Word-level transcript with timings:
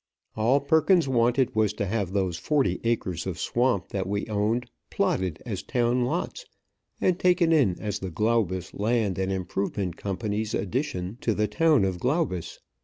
All 0.35 0.59
Perkins 0.59 1.07
wanted 1.07 1.53
was 1.53 1.73
to 1.73 1.85
have 1.85 2.11
those 2.11 2.39
forty 2.39 2.79
acres 2.83 3.27
of 3.27 3.37
swamp 3.39 3.89
that 3.89 4.07
we 4.07 4.25
owned 4.25 4.67
plotted 4.89 5.39
as 5.45 5.61
town 5.61 6.05
lots, 6.05 6.43
and 6.99 7.19
taken 7.19 7.53
in 7.53 7.79
as 7.79 7.99
the 7.99 8.09
Glaubus 8.09 8.73
Land 8.73 9.19
and 9.19 9.31
Improvement 9.31 9.97
Company's 9.97 10.55
Addition 10.55 11.17
to 11.21 11.35
the 11.35 11.47
town 11.47 11.85
of 11.85 11.99
Glaubus. 11.99 12.57